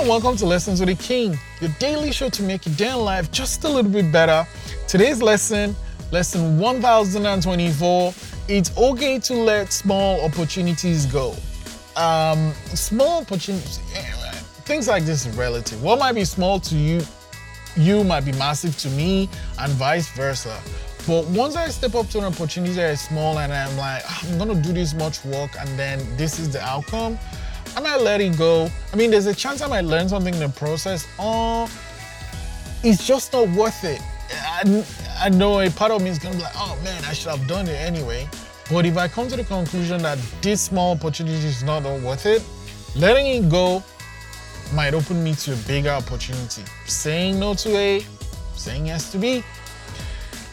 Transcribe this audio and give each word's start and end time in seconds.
and 0.00 0.08
welcome 0.10 0.36
to 0.36 0.44
Lessons 0.44 0.78
with 0.78 0.90
the 0.90 1.02
King, 1.02 1.38
your 1.58 1.70
daily 1.78 2.12
show 2.12 2.28
to 2.28 2.42
make 2.42 2.66
your 2.66 2.74
day 2.74 2.90
in 2.90 2.98
life 2.98 3.30
just 3.30 3.64
a 3.64 3.68
little 3.68 3.90
bit 3.90 4.12
better. 4.12 4.46
Today's 4.86 5.22
lesson, 5.22 5.74
lesson 6.12 6.58
1024, 6.58 8.14
it's 8.46 8.76
okay 8.76 9.18
to 9.18 9.34
let 9.34 9.72
small 9.72 10.22
opportunities 10.22 11.06
go. 11.06 11.34
Um, 11.96 12.52
small 12.74 13.22
opportunities, 13.22 13.78
things 14.66 14.86
like 14.86 15.04
this 15.04 15.24
is 15.24 15.34
relative. 15.34 15.82
What 15.82 15.98
might 15.98 16.12
be 16.12 16.26
small 16.26 16.60
to 16.60 16.74
you, 16.76 17.00
you 17.74 18.04
might 18.04 18.26
be 18.26 18.32
massive 18.32 18.76
to 18.80 18.90
me, 18.90 19.30
and 19.60 19.72
vice 19.72 20.10
versa. 20.10 20.60
But 21.06 21.24
once 21.28 21.56
I 21.56 21.68
step 21.68 21.94
up 21.94 22.08
to 22.10 22.18
an 22.18 22.24
opportunity 22.24 22.74
that 22.74 22.90
is 22.90 23.00
small 23.00 23.38
and 23.38 23.50
I'm 23.50 23.74
like, 23.78 24.02
"Ah, 24.06 24.26
I'm 24.28 24.36
gonna 24.36 24.60
do 24.60 24.74
this 24.74 24.92
much 24.92 25.24
work 25.24 25.52
and 25.58 25.68
then 25.78 26.04
this 26.18 26.38
is 26.38 26.50
the 26.50 26.60
outcome, 26.60 27.18
I 27.76 27.80
might 27.80 28.00
let 28.00 28.22
it 28.22 28.38
go. 28.38 28.70
I 28.90 28.96
mean, 28.96 29.10
there's 29.10 29.26
a 29.26 29.34
chance 29.34 29.60
I 29.60 29.66
might 29.68 29.84
learn 29.84 30.08
something 30.08 30.32
in 30.32 30.40
the 30.40 30.48
process, 30.48 31.06
or 31.18 31.68
it's 32.82 33.06
just 33.06 33.34
not 33.34 33.50
worth 33.50 33.84
it. 33.84 34.00
I, 34.32 34.84
I 35.20 35.28
know 35.28 35.60
a 35.60 35.70
part 35.70 35.92
of 35.92 36.00
me 36.00 36.08
is 36.08 36.18
gonna 36.18 36.36
be 36.36 36.42
like, 36.42 36.54
oh 36.56 36.78
man, 36.82 37.04
I 37.04 37.12
should 37.12 37.30
have 37.30 37.46
done 37.46 37.68
it 37.68 37.74
anyway. 37.74 38.28
But 38.72 38.86
if 38.86 38.96
I 38.96 39.08
come 39.08 39.28
to 39.28 39.36
the 39.36 39.44
conclusion 39.44 40.00
that 40.02 40.18
this 40.40 40.62
small 40.62 40.92
opportunity 40.96 41.36
is 41.36 41.62
not 41.62 41.84
worth 41.84 42.24
it, 42.24 42.42
letting 42.96 43.26
it 43.26 43.50
go 43.50 43.84
might 44.72 44.94
open 44.94 45.22
me 45.22 45.34
to 45.34 45.52
a 45.52 45.56
bigger 45.68 45.90
opportunity. 45.90 46.62
Saying 46.86 47.38
no 47.38 47.52
to 47.54 47.76
A, 47.76 48.04
saying 48.54 48.86
yes 48.86 49.12
to 49.12 49.18
B. 49.18 49.44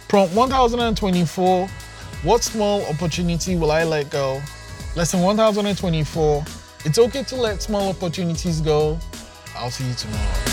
Prompt 0.09 0.35
1024 0.35 1.67
What 2.23 2.43
small 2.43 2.85
opportunity 2.85 3.55
will 3.55 3.71
I 3.71 3.85
let 3.85 4.11
go? 4.11 4.41
Lesson 4.95 5.21
1024 5.21 6.45
It's 6.86 7.00
okay 7.00 7.23
to 7.23 7.36
let 7.38 7.62
small 7.62 7.89
opportunities 7.89 8.59
go. 8.59 9.00
I'll 9.56 9.72
see 9.72 9.88
you 9.88 9.94
tomorrow. 9.94 10.52